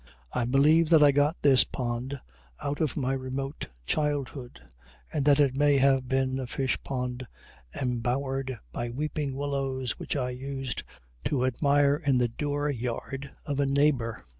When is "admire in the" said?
11.45-12.27